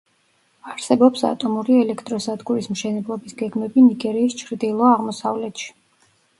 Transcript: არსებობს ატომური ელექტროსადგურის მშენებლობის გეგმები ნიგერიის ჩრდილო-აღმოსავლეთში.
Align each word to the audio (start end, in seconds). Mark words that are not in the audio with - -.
არსებობს 0.69 1.21
ატომური 1.29 1.75
ელექტროსადგურის 1.81 2.71
მშენებლობის 2.73 3.39
გეგმები 3.43 3.87
ნიგერიის 3.93 4.41
ჩრდილო-აღმოსავლეთში. 4.43 5.73